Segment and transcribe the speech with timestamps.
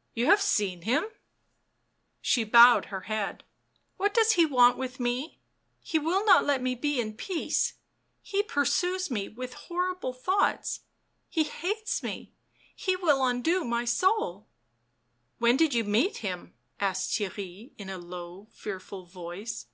[0.14, 1.02] "You have seen him?"
[2.20, 3.42] She bowed her head."
[3.96, 5.40] What does he want with me?
[5.80, 7.74] He will not let me be in peace—
[8.22, 10.82] he pursues me with horrible thoughts—
[11.28, 12.32] he hates me,
[12.86, 14.46] be will undo my soul
[15.40, 19.66] ""When did you meet him?" asked Thcirry in a low fearful voice.